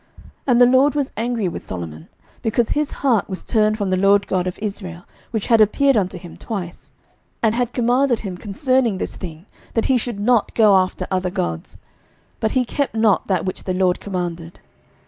11:011:009 0.17 0.29
And 0.47 0.61
the 0.61 0.65
LORD 0.65 0.95
was 0.95 1.11
angry 1.15 1.47
with 1.47 1.63
Solomon, 1.63 2.07
because 2.41 2.69
his 2.71 2.91
heart 3.05 3.29
was 3.29 3.43
turned 3.43 3.77
from 3.77 3.91
the 3.91 3.97
LORD 3.97 4.25
God 4.25 4.47
of 4.47 4.57
Israel, 4.57 5.03
which 5.29 5.45
had 5.45 5.61
appeared 5.61 5.95
unto 5.95 6.17
him 6.17 6.37
twice, 6.37 6.91
11:011:010 7.03 7.21
And 7.43 7.55
had 7.55 7.73
commanded 7.73 8.19
him 8.21 8.35
concerning 8.35 8.97
this 8.97 9.15
thing, 9.15 9.45
that 9.75 9.85
he 9.85 9.99
should 9.99 10.19
not 10.19 10.55
go 10.55 10.75
after 10.75 11.05
other 11.11 11.29
gods: 11.29 11.77
but 12.39 12.53
he 12.53 12.65
kept 12.65 12.95
not 12.95 13.27
that 13.27 13.45
which 13.45 13.65
the 13.65 13.75
LORD 13.75 13.99
commanded. 13.99 14.59